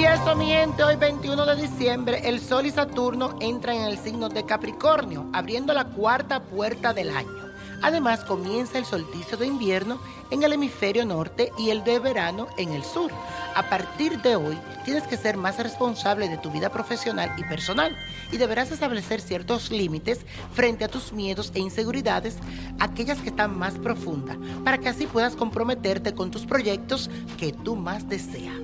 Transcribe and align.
Y 0.00 0.06
eso, 0.06 0.34
mi 0.34 0.46
gente, 0.46 0.82
hoy 0.82 0.96
21 0.96 1.44
de 1.44 1.56
diciembre, 1.56 2.22
el 2.24 2.40
Sol 2.40 2.64
y 2.64 2.70
Saturno 2.70 3.36
entran 3.38 3.76
en 3.76 3.82
el 3.82 3.98
signo 3.98 4.30
de 4.30 4.46
Capricornio, 4.46 5.28
abriendo 5.34 5.74
la 5.74 5.84
cuarta 5.84 6.40
puerta 6.40 6.94
del 6.94 7.14
año. 7.14 7.50
Además, 7.82 8.24
comienza 8.24 8.78
el 8.78 8.86
solsticio 8.86 9.36
de 9.36 9.46
invierno 9.46 10.00
en 10.30 10.42
el 10.42 10.54
hemisferio 10.54 11.04
norte 11.04 11.52
y 11.58 11.68
el 11.68 11.84
de 11.84 11.98
verano 11.98 12.46
en 12.56 12.72
el 12.72 12.82
sur. 12.82 13.10
A 13.54 13.68
partir 13.68 14.22
de 14.22 14.36
hoy, 14.36 14.58
tienes 14.86 15.02
que 15.02 15.18
ser 15.18 15.36
más 15.36 15.58
responsable 15.58 16.30
de 16.30 16.38
tu 16.38 16.50
vida 16.50 16.70
profesional 16.70 17.34
y 17.36 17.44
personal 17.44 17.94
y 18.32 18.38
deberás 18.38 18.72
establecer 18.72 19.20
ciertos 19.20 19.70
límites 19.70 20.24
frente 20.54 20.86
a 20.86 20.88
tus 20.88 21.12
miedos 21.12 21.52
e 21.54 21.60
inseguridades, 21.60 22.38
aquellas 22.78 23.18
que 23.18 23.28
están 23.28 23.58
más 23.58 23.74
profundas, 23.74 24.38
para 24.64 24.78
que 24.78 24.88
así 24.88 25.06
puedas 25.06 25.36
comprometerte 25.36 26.14
con 26.14 26.30
tus 26.30 26.46
proyectos 26.46 27.10
que 27.36 27.52
tú 27.52 27.76
más 27.76 28.08
deseas. 28.08 28.56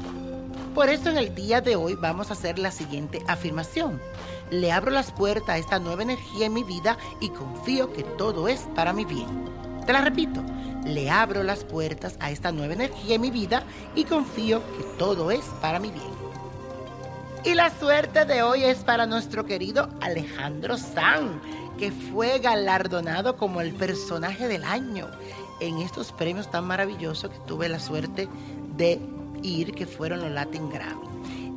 Por 0.77 0.91
eso 0.91 1.09
en 1.09 1.17
el 1.17 1.35
día 1.35 1.63
de 1.63 1.75
hoy 1.75 1.95
vamos 1.95 2.29
a 2.29 2.35
hacer 2.35 2.59
la 2.59 2.71
siguiente 2.71 3.23
afirmación. 3.29 3.99
Le 4.51 4.73
abro 4.73 4.91
las 4.91 5.11
puertas 5.11 5.49
a 5.49 5.57
esta 5.57 5.79
nueva 5.79 6.03
energía 6.03 6.45
en 6.45 6.53
mi 6.53 6.65
vida 6.65 6.99
y 7.19 7.31
confío 7.31 7.95
que 7.95 8.03
todo 8.03 8.47
es 8.47 8.61
para 8.75 8.93
mi 8.93 9.07
bien. 9.07 9.27
Te 9.87 9.95
la 9.95 10.03
repito. 10.03 10.45
Le 10.85 11.09
abro 11.09 11.43
las 11.45 11.65
puertas 11.65 12.19
a 12.21 12.31
esta 12.31 12.53
nueva 12.53 12.75
energía 12.75 13.15
en 13.15 13.23
mi 13.23 13.31
vida 13.31 13.63
y 13.95 14.05
confío 14.05 14.61
que 14.77 14.85
todo 14.99 15.31
es 15.31 15.47
para 15.63 15.81
mi 15.81 15.91
bien. 15.91 16.13
Y 17.43 17.55
la 17.55 17.71
suerte 17.71 18.27
de 18.27 18.43
hoy 18.43 18.65
es 18.65 18.85
para 18.85 19.07
nuestro 19.07 19.47
querido 19.47 19.89
Alejandro 20.03 20.77
San, 20.77 21.41
que 21.79 21.91
fue 21.91 22.39
galardonado 22.39 23.39
como 23.39 23.63
el 23.63 23.73
personaje 23.73 24.47
del 24.47 24.65
año 24.65 25.09
en 25.59 25.79
estos 25.79 26.13
premios 26.13 26.51
tan 26.51 26.67
maravillosos 26.67 27.31
que 27.31 27.39
tuve 27.47 27.71
la 27.71 27.81
suerte 27.81 28.29
de 28.77 29.01
ir, 29.43 29.75
que 29.75 29.87
fueron 29.87 30.21
los 30.21 30.31
Latin 30.31 30.69
Grammy. 30.71 31.07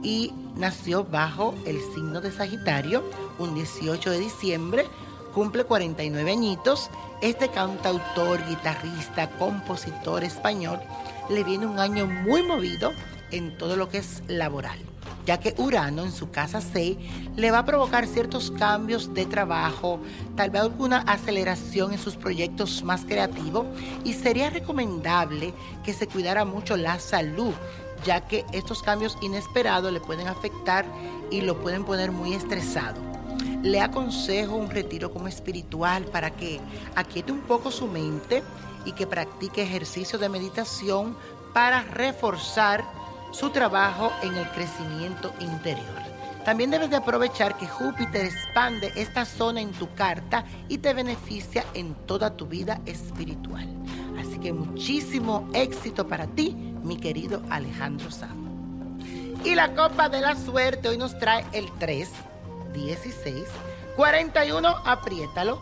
Y 0.04 0.34
nació 0.56 1.04
bajo 1.04 1.54
el 1.66 1.80
signo 1.94 2.22
de 2.22 2.32
Sagitario, 2.32 3.04
un 3.38 3.56
18 3.56 4.12
de 4.12 4.20
diciembre, 4.20 4.86
cumple 5.34 5.64
49 5.64 6.32
añitos. 6.32 6.90
Este 7.22 7.50
cantautor, 7.50 8.40
guitarrista, 8.48 9.30
compositor 9.38 10.24
español, 10.24 10.80
le 11.30 11.44
viene 11.44 11.66
un 11.66 11.80
año 11.80 12.06
muy 12.06 12.44
movido 12.44 12.92
en 13.32 13.58
todo 13.58 13.76
lo 13.76 13.90
que 13.90 14.00
es 14.00 14.24
laboral, 14.28 14.80
ya 15.30 15.40
que 15.40 15.54
Urano 15.60 16.06
en 16.06 16.12
su 16.12 16.32
casa 16.32 16.60
6 16.60 16.98
le 17.36 17.52
va 17.52 17.60
a 17.60 17.66
provocar 17.66 18.08
ciertos 18.08 18.50
cambios 18.50 19.14
de 19.14 19.28
trabajo, 19.28 20.00
tal 20.36 20.50
vez 20.50 20.64
alguna 20.64 21.02
aceleración 21.02 21.94
en 21.94 22.00
sus 22.00 22.16
proyectos 22.16 22.82
más 22.84 23.06
creativos 23.06 23.68
y 24.04 24.14
sería 24.14 24.50
recomendable 24.50 25.54
que 25.84 25.94
se 25.94 26.08
cuidara 26.08 26.46
mucho 26.46 26.78
la 26.78 26.98
salud, 26.98 27.54
ya 28.04 28.22
que 28.22 28.44
estos 28.54 28.82
cambios 28.82 29.20
inesperados 29.22 29.94
le 29.94 30.00
pueden 30.00 30.28
afectar 30.28 30.84
y 31.30 31.42
lo 31.42 31.62
pueden 31.62 31.86
poner 31.86 32.12
muy 32.12 32.34
estresado. 32.34 33.00
Le 33.62 33.82
aconsejo 33.82 34.56
un 34.56 34.72
retiro 34.72 35.14
como 35.14 35.28
espiritual 35.28 36.06
para 36.06 36.32
que 36.32 36.60
aquiete 36.96 37.32
un 37.32 37.42
poco 37.42 37.70
su 37.70 37.86
mente 37.86 38.42
y 38.84 38.94
que 38.94 39.06
practique 39.06 39.62
ejercicio 39.62 40.18
de 40.18 40.28
meditación 40.28 41.16
para 41.54 41.84
reforzar 41.84 42.99
su 43.32 43.50
trabajo 43.50 44.12
en 44.22 44.36
el 44.36 44.48
crecimiento 44.52 45.34
interior. 45.40 46.10
También 46.46 46.72
debes 46.72 46.90
de 46.90 46.96
aprovechar 46.96 47.58
que 47.58 47.68
Júpiter 47.68 48.26
expande 48.26 48.92
esta 48.96 49.26
zona 49.26 49.62
en 49.62 49.72
tu 49.72 49.94
carta 49.94 50.46
y 50.68 50.80
te 50.80 50.94
beneficia 50.94 51.66
en 51.74 51.94
toda 52.06 52.36
tu 52.36 52.48
vida 52.48 52.82
espiritual. 52.86 53.68
Así 54.18 54.40
que 54.40 54.54
muchísimo 54.54 55.48
éxito 55.54 56.08
para 56.08 56.28
ti, 56.28 56.56
mi 56.84 56.98
querido 56.98 57.42
Alejandro 57.50 58.10
Sam. 58.10 58.98
Y 59.44 59.56
la 59.56 59.74
copa 59.76 60.10
de 60.10 60.22
la 60.22 60.36
suerte 60.36 60.90
hoy 60.90 60.98
nos 60.98 61.18
trae 61.20 61.46
el 61.52 61.70
3, 61.78 62.10
16, 62.74 63.46
41, 63.96 64.68
apriétalo, 64.86 65.62